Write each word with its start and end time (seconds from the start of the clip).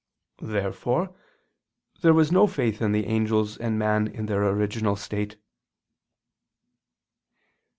Therefore 0.41 1.13
there 2.01 2.15
was 2.15 2.31
no 2.31 2.47
faith 2.47 2.81
in 2.81 2.91
the 2.91 3.05
angels 3.05 3.55
and 3.55 3.77
man 3.77 4.07
in 4.07 4.25
their 4.25 4.43
original 4.49 4.95
state. 4.95 5.35